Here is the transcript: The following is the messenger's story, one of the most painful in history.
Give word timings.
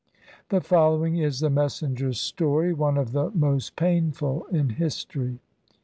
The 0.49 0.61
following 0.61 1.17
is 1.17 1.41
the 1.41 1.51
messenger's 1.51 2.19
story, 2.19 2.73
one 2.73 2.97
of 2.97 3.11
the 3.11 3.29
most 3.35 3.75
painful 3.75 4.47
in 4.47 4.69
history. 4.69 5.37